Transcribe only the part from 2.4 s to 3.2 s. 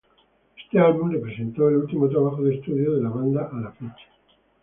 de estudio de la